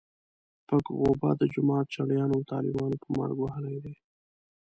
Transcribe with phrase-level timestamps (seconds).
[0.67, 3.95] پک غوبه د جومات چړیانو او طالبانو په مرګ وهلی دی.